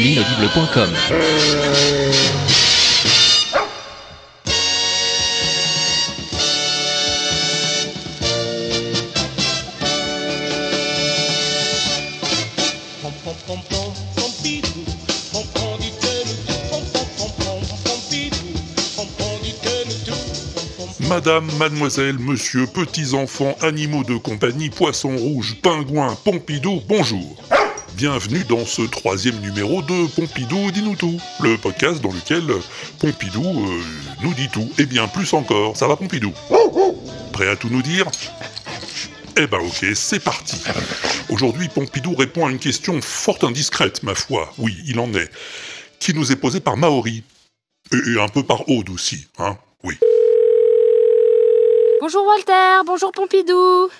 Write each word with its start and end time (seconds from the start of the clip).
L'inaudible.com 0.00 0.90
Madame, 21.10 21.50
mademoiselle, 21.58 22.20
monsieur, 22.20 22.68
petits 22.68 23.14
enfants, 23.14 23.56
animaux 23.62 24.04
de 24.04 24.16
compagnie, 24.16 24.70
poissons 24.70 25.16
rouges, 25.16 25.56
pingouins, 25.60 26.16
Pompidou, 26.24 26.80
bonjour. 26.86 27.36
Bienvenue 27.94 28.44
dans 28.44 28.64
ce 28.64 28.82
troisième 28.82 29.40
numéro 29.40 29.82
de 29.82 30.06
Pompidou 30.14 30.70
dit-nous 30.70 30.94
tout, 30.94 31.20
le 31.40 31.58
podcast 31.58 32.00
dans 32.00 32.12
lequel 32.12 32.44
Pompidou 33.00 33.42
euh, 33.42 33.82
nous 34.22 34.34
dit 34.34 34.48
tout, 34.50 34.70
et 34.78 34.86
bien 34.86 35.08
plus 35.08 35.32
encore. 35.32 35.76
Ça 35.76 35.88
va 35.88 35.96
Pompidou? 35.96 36.32
Prêt 37.32 37.48
à 37.48 37.56
tout 37.56 37.70
nous 37.70 37.82
dire? 37.82 38.06
Eh 39.36 39.48
ben 39.48 39.58
ok, 39.58 39.86
c'est 39.94 40.22
parti. 40.22 40.62
Aujourd'hui, 41.28 41.66
Pompidou 41.66 42.14
répond 42.14 42.46
à 42.46 42.52
une 42.52 42.60
question 42.60 43.02
fort 43.02 43.38
indiscrète, 43.42 44.04
ma 44.04 44.14
foi. 44.14 44.52
Oui, 44.58 44.76
il 44.86 45.00
en 45.00 45.12
est. 45.14 45.30
Qui 45.98 46.14
nous 46.14 46.30
est 46.30 46.36
posée 46.36 46.60
par 46.60 46.76
Maori. 46.76 47.24
Et 47.92 48.20
un 48.20 48.28
peu 48.28 48.44
par 48.44 48.68
Aude 48.68 48.90
aussi, 48.90 49.26
hein? 49.38 49.58
Oui. 49.82 49.98
Bonjour 52.00 52.26
Walter, 52.26 52.80
bonjour 52.86 53.12
Pompidou. 53.12 53.90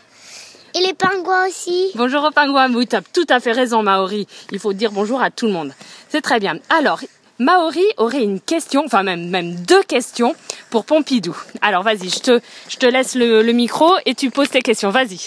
Et 0.75 0.81
les 0.81 0.95
pingouins 0.95 1.47
aussi. 1.47 1.91
Bonjour 1.95 2.25
aux 2.25 2.31
pingouins, 2.31 2.73
oui, 2.73 2.87
tu 2.87 2.97
as 2.97 3.03
tout 3.03 3.27
à 3.29 3.41
fait 3.41 3.53
raison 3.53 3.83
Maori. 3.83 4.27
Il 4.53 4.59
faut 4.59 4.73
dire 4.73 4.91
bonjour 4.91 5.21
à 5.21 5.31
tout 5.31 5.47
le 5.47 5.53
monde. 5.53 5.75
C'est 6.09 6.23
très 6.23 6.41
bien. 6.41 6.59
Alors, 6.71 7.01
Maori 7.39 7.85
aurait 7.99 8.23
une 8.23 8.41
question, 8.41 8.85
enfin 8.87 9.03
même, 9.03 9.29
même 9.29 9.55
deux 9.55 9.83
questions 9.83 10.35
pour 10.71 10.87
Pompidou. 10.87 11.37
Alors 11.61 11.83
vas-y, 11.83 12.09
je 12.09 12.21
te, 12.21 12.41
je 12.69 12.77
te 12.79 12.87
laisse 12.87 13.15
le, 13.17 13.43
le 13.43 13.53
micro 13.53 13.93
et 14.07 14.15
tu 14.15 14.31
poses 14.31 14.49
tes 14.49 14.63
questions. 14.63 14.89
Vas-y. 14.89 15.21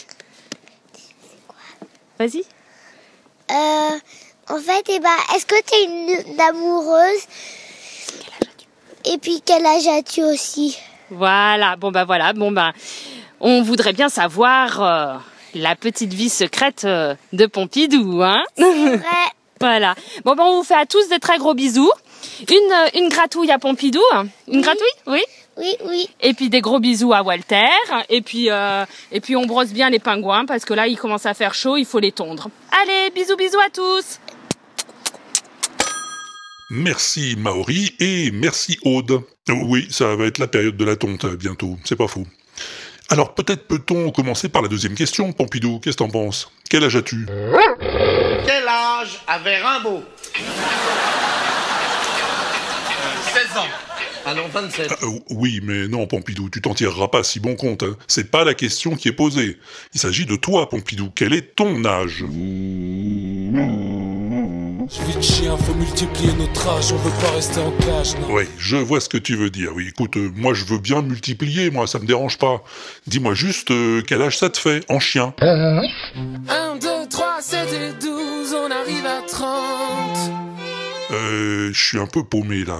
Vas-y. 2.17 2.44
Euh, 3.51 3.99
en 4.49 4.57
fait, 4.57 4.83
eh 4.89 4.99
ben, 4.99 5.16
est-ce 5.35 5.45
que 5.45 5.61
tu 5.63 5.75
es 5.75 5.83
une, 5.83 6.33
une 6.33 6.41
amoureuse? 6.41 7.21
Et 9.05 9.19
puis 9.19 9.44
quel 9.45 9.63
âge 9.63 9.85
as-tu 9.85 10.23
aussi? 10.23 10.75
Voilà, 11.09 11.75
bon 11.75 11.91
bah 11.91 12.05
voilà, 12.05 12.33
bon 12.33 12.51
bah 12.51 12.73
on 13.39 13.61
voudrait 13.61 13.93
bien 13.93 14.09
savoir 14.09 14.81
euh, 14.81 15.17
la 15.53 15.75
petite 15.75 16.13
vie 16.13 16.29
secrète 16.29 16.83
euh, 16.85 17.15
de 17.33 17.45
Pompidou, 17.45 18.21
hein. 18.23 18.43
Voilà. 19.59 19.95
Bon 20.25 20.35
ben 20.35 20.43
on 20.43 20.57
vous 20.57 20.63
fait 20.63 20.75
à 20.75 20.85
tous 20.85 21.07
des 21.07 21.19
très 21.19 21.37
gros 21.37 21.53
bisous. 21.53 21.91
Une, 22.49 22.55
euh, 22.73 22.99
une 22.99 23.07
gratouille 23.07 23.51
à 23.51 23.59
Pompidou, 23.59 24.01
hein. 24.13 24.25
une 24.49 24.61
gratouille, 24.61 24.85
oui? 25.07 25.21
Oui, 25.55 25.75
oui. 25.85 26.09
Et 26.19 26.33
puis 26.33 26.49
des 26.49 26.61
gros 26.61 26.79
bisous 26.79 27.13
à 27.13 27.21
Walter. 27.21 27.69
Et 28.09 28.21
puis 28.21 28.49
euh, 28.49 28.85
et 29.11 29.21
puis 29.21 29.35
on 29.35 29.45
brosse 29.45 29.69
bien 29.69 29.89
les 29.89 29.99
pingouins 29.99 30.45
parce 30.45 30.65
que 30.65 30.73
là 30.73 30.88
il 30.88 30.97
commence 30.97 31.25
à 31.25 31.33
faire 31.33 31.53
chaud, 31.53 31.77
il 31.77 31.85
faut 31.85 31.99
les 31.99 32.11
tondre. 32.11 32.49
Allez, 32.81 33.11
bisous 33.11 33.38
bisous 33.38 33.59
à 33.59 33.69
tous. 33.69 34.19
Merci 36.75 37.35
Maori 37.38 37.93
et 37.99 38.31
merci 38.31 38.79
Aude. 38.83 39.21
Oui, 39.47 39.88
ça 39.91 40.16
va 40.16 40.25
être 40.25 40.39
la 40.39 40.47
période 40.47 40.75
de 40.75 40.83
la 40.83 40.95
tonte 40.95 41.23
euh, 41.25 41.35
bientôt, 41.35 41.77
c'est 41.83 41.95
pas 41.95 42.07
faux. 42.07 42.25
Alors 43.09 43.35
peut-être 43.35 43.67
peut-on 43.67 44.09
commencer 44.09 44.49
par 44.49 44.63
la 44.63 44.69
deuxième 44.69 44.95
question, 44.95 45.31
Pompidou, 45.33 45.79
qu'est-ce 45.79 45.97
que 45.97 46.03
t'en 46.03 46.09
penses? 46.09 46.51
Quel 46.71 46.83
âge 46.83 46.95
as-tu? 46.95 47.28
Quel 48.47 48.67
âge 48.67 49.22
avait 49.28 49.61
Rimbaud? 49.61 50.03
16 53.34 53.57
ans. 53.57 53.67
Allons, 54.25 54.47
27. 54.51 54.88
Ah, 54.90 54.95
euh, 55.03 55.19
Oui, 55.29 55.59
mais 55.61 55.88
non, 55.88 56.07
Pompidou, 56.07 56.50
tu 56.50 56.59
t'en 56.59 56.73
tireras 56.73 57.09
pas 57.09 57.23
si 57.23 57.40
bon 57.40 57.55
compte. 57.55 57.84
hein. 57.84 57.95
C'est 58.07 58.31
pas 58.31 58.44
la 58.45 58.55
question 58.55 58.95
qui 58.95 59.09
est 59.09 59.13
posée. 59.13 59.59
Il 59.94 60.00
s'agit 60.00 60.25
de 60.25 60.38
toi, 60.38 60.69
Pompidou. 60.69 61.11
Quel 61.13 61.34
est 61.34 61.55
ton 61.55 61.85
âge? 61.85 62.23
De 64.88 65.21
chien, 65.21 65.57
faut 65.57 65.73
multiplier 65.73 66.33
notre 66.33 66.67
âge, 66.67 66.91
on 66.91 66.97
veut 66.97 67.21
pas 67.21 67.31
rester 67.31 67.59
en 67.59 67.71
cage, 67.71 68.16
non. 68.19 68.33
Oui, 68.33 68.44
je 68.57 68.77
vois 68.77 68.99
ce 68.99 69.09
que 69.09 69.17
tu 69.17 69.35
veux 69.35 69.49
dire. 69.49 69.71
Oui, 69.75 69.88
écoute, 69.89 70.17
euh, 70.17 70.31
moi 70.35 70.53
je 70.53 70.66
veux 70.66 70.79
bien 70.79 71.01
multiplier, 71.01 71.71
moi 71.71 71.88
ça 71.88 71.99
me 71.99 72.05
dérange 72.05 72.38
pas. 72.38 72.63
Dis-moi 73.07 73.33
juste 73.33 73.72
euh, 73.72 74.01
quel 74.05 74.22
âge 74.22 74.38
ça 74.38 74.49
te 74.49 74.57
fait 74.57 74.83
en 74.89 74.99
chien? 74.99 75.33
1, 75.39 75.81
2, 76.81 76.88
3, 77.09 77.38
7 77.41 77.67
et 77.73 78.05
12, 78.05 78.55
on 78.55 78.72
arrive 78.72 79.05
à 79.05 79.22
30. 79.27 80.53
Euh, 81.13 81.69
je 81.72 81.84
suis 81.84 82.00
un 82.00 82.07
peu 82.07 82.24
paumé 82.24 82.63
là. 82.66 82.78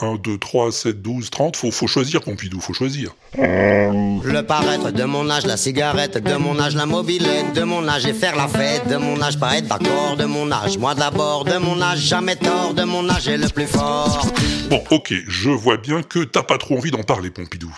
1, 0.00 0.16
2, 0.16 0.38
3, 0.38 0.72
7, 0.72 1.02
12, 1.02 1.30
30. 1.30 1.56
Faut, 1.56 1.70
faut 1.70 1.86
choisir, 1.86 2.22
Pompidou, 2.22 2.60
faut 2.60 2.72
choisir. 2.72 3.14
Le 3.36 4.40
paraître 4.42 4.90
de 4.90 5.04
mon 5.04 5.28
âge, 5.30 5.44
la 5.46 5.56
cigarette, 5.56 6.18
de 6.22 6.34
mon 6.36 6.58
âge, 6.58 6.74
la 6.74 6.86
mobilette, 6.86 7.52
de 7.54 7.62
mon 7.62 7.86
âge 7.88 8.06
et 8.06 8.14
faire 8.14 8.36
la 8.36 8.48
fête, 8.48 8.88
de 8.88 8.96
mon 8.96 9.20
âge, 9.20 9.38
pas 9.38 9.58
être 9.58 9.66
d'accord, 9.68 10.16
de 10.16 10.24
mon 10.24 10.50
âge, 10.50 10.78
moi 10.78 10.94
d'abord, 10.94 11.44
de 11.44 11.56
mon 11.58 11.80
âge, 11.82 11.98
jamais 11.98 12.36
tort, 12.36 12.74
de 12.74 12.84
mon 12.84 13.08
âge 13.08 13.28
est 13.28 13.36
le 13.36 13.48
plus 13.48 13.66
fort. 13.66 14.26
Bon, 14.70 14.82
ok, 14.90 15.12
je 15.28 15.50
vois 15.50 15.76
bien 15.76 16.02
que 16.02 16.24
t'as 16.24 16.42
pas 16.42 16.58
trop 16.58 16.76
envie 16.78 16.90
d'en 16.90 17.02
parler, 17.02 17.30
Pompidou. 17.30 17.74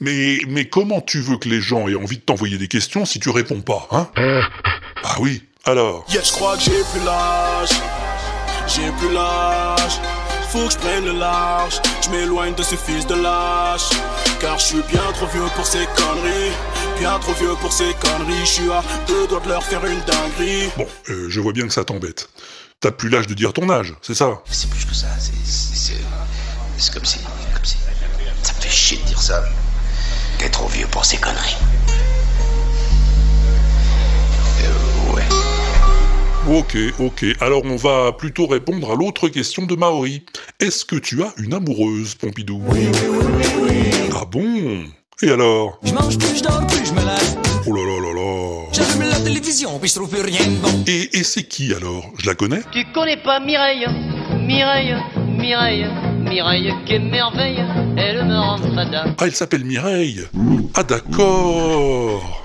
Mais, 0.00 0.38
mais 0.48 0.66
comment 0.66 1.00
tu 1.00 1.20
veux 1.20 1.36
que 1.36 1.48
les 1.48 1.60
gens 1.60 1.88
aient 1.88 1.94
envie 1.94 2.18
de 2.18 2.22
t'envoyer 2.22 2.58
des 2.58 2.68
questions 2.68 3.04
si 3.04 3.18
tu 3.18 3.30
réponds 3.30 3.60
pas, 3.60 3.88
hein? 3.90 4.08
Ah 5.02 5.16
oui, 5.20 5.42
alors 5.64 6.06
Yeah, 6.10 6.22
je 6.24 6.32
crois 6.32 6.56
que 6.56 6.62
j'ai 6.62 6.70
plus 6.92 7.04
l'âge. 7.04 7.70
J'ai 8.66 8.90
plus 8.98 9.12
l'âge. 9.12 10.00
Faut 10.50 10.66
que 10.66 10.72
je 10.72 10.78
prenne 10.78 11.04
le 11.04 11.12
large. 11.12 11.80
Je 12.04 12.10
m'éloigne 12.10 12.54
de 12.54 12.62
ce 12.62 12.74
fils 12.74 13.06
de 13.06 13.14
lâche. 13.14 13.90
Car 14.40 14.58
je 14.58 14.64
suis 14.64 14.82
bien 14.82 15.02
trop 15.14 15.26
vieux 15.26 15.46
pour 15.54 15.66
ces 15.66 15.86
conneries. 15.96 16.52
Bien 16.98 17.18
trop 17.18 17.32
vieux 17.34 17.54
pour 17.60 17.72
ces 17.72 17.92
conneries. 17.94 18.40
Je 18.40 18.50
suis 18.50 18.70
à 18.72 18.82
deux 19.06 19.26
doigts 19.28 19.40
de 19.40 19.48
leur 19.48 19.62
faire 19.62 19.84
une 19.86 20.00
dinguerie. 20.00 20.70
Bon, 20.76 20.86
euh, 21.10 21.26
je 21.28 21.40
vois 21.40 21.52
bien 21.52 21.66
que 21.66 21.72
ça 21.72 21.84
t'embête. 21.84 22.28
T'as 22.80 22.90
plus 22.90 23.10
l'âge 23.10 23.26
de 23.26 23.34
dire 23.34 23.52
ton 23.52 23.68
âge, 23.70 23.94
c'est 24.00 24.14
ça? 24.14 24.40
C'est 24.50 24.70
plus 24.70 24.84
que 24.86 24.94
ça, 24.94 25.06
c'est. 25.18 25.32
C'est 25.44 25.76
c'est- 25.76 25.94
c'est 26.78 26.94
comme 26.94 27.04
si. 27.04 27.18
Comme 27.54 27.64
si. 27.64 27.76
Ça 28.42 28.52
me 28.54 28.60
fait 28.62 28.70
chier 28.70 28.96
de 28.98 29.02
dire 29.02 29.20
ça. 29.20 29.42
T'es 30.38 30.48
trop 30.48 30.66
vieux 30.68 30.86
pour 30.86 31.04
ces 31.04 31.18
conneries. 31.18 31.56
Ok, 36.50 36.76
ok. 36.98 37.24
Alors 37.40 37.62
on 37.64 37.76
va 37.76 38.10
plutôt 38.10 38.48
répondre 38.48 38.90
à 38.90 38.96
l'autre 38.96 39.28
question 39.28 39.66
de 39.66 39.76
Maori. 39.76 40.24
Est-ce 40.58 40.84
que 40.84 40.96
tu 40.96 41.22
as 41.22 41.32
une 41.38 41.54
amoureuse, 41.54 42.16
Pompidou? 42.16 42.60
Oui, 42.66 42.88
oui, 42.92 43.18
oui, 43.20 43.44
oui, 43.62 44.10
Ah 44.20 44.24
bon? 44.24 44.82
Et 45.22 45.30
alors? 45.30 45.78
Je 45.84 45.92
mange 45.92 46.18
plus, 46.18 46.38
je 46.38 46.42
dors 46.42 46.66
plus, 46.66 46.84
je 46.84 46.92
me 46.92 47.04
lâche. 47.04 47.36
Oh 47.68 47.72
là 47.72 47.82
là 47.82 48.00
là 48.00 48.14
là. 48.14 48.64
J'allume 48.72 49.08
la 49.08 49.20
télévision, 49.20 49.78
puis 49.78 49.90
je 49.90 49.94
trouve 49.94 50.10
plus 50.10 50.22
rien 50.22 50.44
de 50.44 50.56
bon. 50.56 50.84
Et, 50.88 51.18
et 51.18 51.22
c'est 51.22 51.44
qui 51.44 51.72
alors? 51.72 52.10
Je 52.18 52.26
la 52.26 52.34
connais? 52.34 52.62
Tu 52.72 52.84
connais 52.92 53.18
pas 53.18 53.38
Mireille? 53.38 53.86
Mireille, 54.36 54.96
Mireille, 55.28 55.86
Mireille, 56.18 56.74
quelle 56.84 57.04
merveille, 57.04 57.64
elle 57.96 58.26
me 58.26 58.34
rend 58.36 58.58
fada. 58.74 59.04
Ah, 59.18 59.26
elle 59.26 59.36
s'appelle 59.36 59.64
Mireille? 59.64 60.22
Ah 60.74 60.82
d'accord 60.82 62.39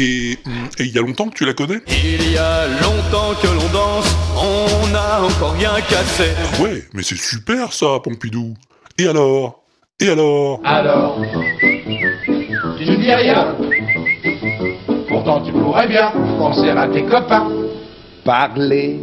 Et 0.00 0.32
et 0.78 0.84
il 0.84 0.94
y 0.94 0.98
a 0.98 1.02
longtemps 1.02 1.28
que 1.28 1.34
tu 1.34 1.44
la 1.44 1.54
connais 1.54 1.80
Il 2.04 2.30
y 2.32 2.38
a 2.38 2.66
longtemps 2.68 3.34
que 3.42 3.48
l'on 3.48 3.68
danse, 3.72 4.16
on 4.36 4.86
n'a 4.92 5.22
encore 5.22 5.52
rien 5.54 5.72
cassé. 5.88 6.30
Ah 6.38 6.62
ouais, 6.62 6.84
mais 6.94 7.02
c'est 7.02 7.18
super 7.18 7.72
ça, 7.72 7.98
Pompidou. 8.02 8.54
Et 8.98 9.08
alors? 9.08 9.62
Et 10.00 10.08
alors? 10.08 10.60
Alors? 10.64 11.18
Tu 12.78 12.84
ne 12.84 12.96
dis 12.96 13.12
rien. 13.12 13.56
Pourtant 15.08 15.40
tu 15.44 15.52
pourrais 15.52 15.88
bien 15.88 16.10
penser 16.38 16.70
à 16.70 16.86
tes 16.88 17.04
copains. 17.04 17.48
Parler. 18.24 19.00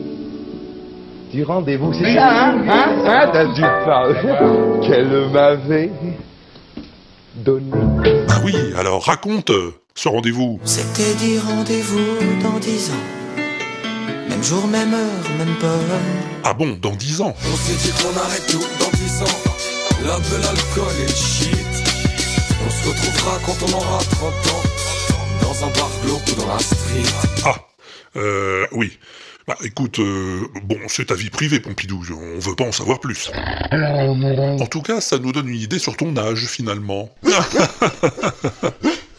Du 1.33 1.43
rendez-vous, 1.43 1.91
c'est 1.93 2.13
ça, 2.13 2.29
hein 2.47 2.57
Hein, 2.69 2.95
hein 3.05 3.29
T'as 3.33 3.45
dû 3.53 3.61
parler. 3.61 4.87
Qu'elle 4.87 5.29
m'avait 5.33 5.91
donné. 7.35 7.71
Ah 8.29 8.39
oui, 8.45 8.55
alors 8.77 9.03
raconte. 9.03 9.49
euh, 9.49 9.73
ce 9.95 10.09
rendez-vous 10.09 10.59
C'était 10.65 11.13
dit 11.15 11.39
rendez-vous 11.39 12.41
dans 12.43 12.59
dix 12.59 12.91
ans. 12.91 13.37
Même 14.29 14.43
jour, 14.43 14.67
même 14.67 14.93
heure, 14.93 15.29
même 15.37 15.55
pas. 15.59 15.79
Ah 16.43 16.53
bon, 16.53 16.77
dans 16.81 16.91
dix 16.95 17.21
ans 17.21 17.33
On 17.51 17.55
s'est 17.55 17.87
dit 17.87 17.93
qu'on 18.03 18.19
arrête 18.19 18.45
tout 18.47 18.59
dans 18.79 18.91
10 18.97 19.21
ans. 19.23 19.39
La 20.03 20.19
de 20.19 20.43
l'alcool 20.43 20.93
et 20.99 21.03
le 21.03 21.15
shit. 21.15 21.49
On 22.65 22.69
se 22.69 22.89
retrouvera 22.89 23.39
quand 23.45 23.55
on 23.67 23.77
aura 23.77 23.99
30 23.99 24.33
ans. 24.53 24.63
Dans 25.41 25.65
un 25.65 25.71
bar 25.71 25.89
glauque 26.03 26.27
ou 26.27 26.41
dans 26.41 26.53
la 26.53 26.59
street. 26.59 27.13
Ah, 27.45 27.55
euh, 28.17 28.67
oui. 28.73 28.99
Bah 29.47 29.55
écoute, 29.63 29.99
euh, 29.99 30.41
bon, 30.63 30.77
c'est 30.87 31.05
ta 31.05 31.15
vie 31.15 31.29
privée, 31.29 31.59
Pompidou, 31.59 32.03
on 32.11 32.39
veut 32.39 32.55
pas 32.55 32.63
en 32.65 32.71
savoir 32.71 32.99
plus. 32.99 33.31
En 33.71 34.65
tout 34.65 34.81
cas, 34.81 34.99
ça 35.01 35.19
nous 35.19 35.31
donne 35.31 35.47
une 35.47 35.59
idée 35.59 35.77
sur 35.77 35.95
ton 35.95 36.17
âge, 36.17 36.45
finalement. 36.47 37.09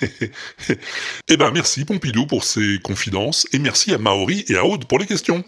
eh 1.28 1.36
ben 1.36 1.50
merci 1.52 1.84
Pompidou 1.84 2.26
pour 2.26 2.44
ces 2.44 2.78
confidences 2.82 3.46
et 3.52 3.58
merci 3.58 3.94
à 3.94 3.98
Maori 3.98 4.44
et 4.48 4.56
à 4.56 4.64
Aude 4.64 4.84
pour 4.86 4.98
les 4.98 5.06
questions. 5.06 5.44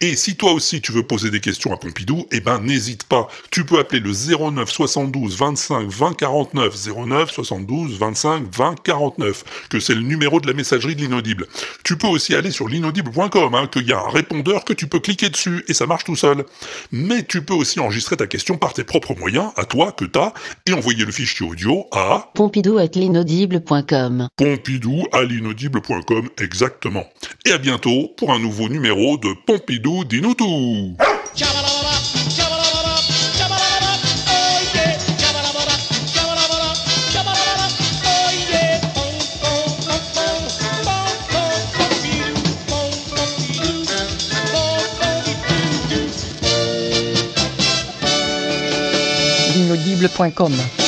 Et 0.00 0.16
si 0.16 0.36
toi 0.36 0.52
aussi 0.52 0.80
tu 0.80 0.92
veux 0.92 1.02
poser 1.02 1.30
des 1.30 1.40
questions 1.40 1.72
à 1.72 1.76
Pompidou, 1.76 2.26
eh 2.32 2.40
ben 2.40 2.60
n'hésite 2.60 3.04
pas. 3.04 3.28
Tu 3.50 3.64
peux 3.64 3.78
appeler 3.78 4.00
le 4.00 4.12
09 4.12 4.70
72 4.70 5.36
25 5.36 5.88
20 5.88 6.16
49 6.16 6.74
09 7.06 7.30
72 7.30 7.98
25 7.98 8.44
20 8.54 8.82
49 8.82 9.44
que 9.70 9.80
c'est 9.80 9.94
le 9.94 10.02
numéro 10.02 10.40
de 10.40 10.46
la 10.46 10.52
messagerie 10.52 10.94
de 10.94 11.00
l'inaudible. 11.00 11.46
Tu 11.84 11.96
peux 11.96 12.08
aussi 12.08 12.34
aller 12.34 12.50
sur 12.50 12.68
l'inaudible.com 12.68 13.54
hein, 13.54 13.68
qu'il 13.68 13.86
y 13.86 13.92
a 13.92 14.00
un 14.00 14.10
répondeur 14.10 14.64
que 14.64 14.72
tu 14.72 14.86
peux 14.86 15.00
cliquer 15.00 15.30
dessus 15.30 15.64
et 15.68 15.74
ça 15.74 15.86
marche 15.86 16.04
tout 16.04 16.16
seul. 16.16 16.44
Mais 16.92 17.24
tu 17.24 17.42
peux 17.42 17.54
aussi 17.54 17.80
enregistrer 17.80 18.16
ta 18.16 18.26
question 18.26 18.56
par 18.56 18.72
tes 18.72 18.84
propres 18.84 19.14
moyens, 19.14 19.50
à 19.56 19.64
toi 19.64 19.92
que 19.92 20.04
t'as, 20.04 20.32
et 20.66 20.72
envoyer 20.72 21.04
le 21.04 21.12
fichier 21.12 21.46
audio 21.46 21.86
à 21.92 22.30
Pompidou 22.34 22.78
at 22.78 22.88
l'inaudible.com. 23.78 24.28
Pompidou 24.36 25.06
à 25.12 25.22
l'inaudible.com 25.22 26.28
exactement. 26.40 27.04
Et 27.46 27.52
à 27.52 27.58
bientôt 27.58 28.12
pour 28.16 28.32
un 28.32 28.38
nouveau 28.38 28.68
numéro 28.68 29.16
de 29.18 29.34
Pompidou 29.46 30.04
dis-nous 30.04 30.34
tout. 30.34 30.96
L'inaudible.com 49.54 50.87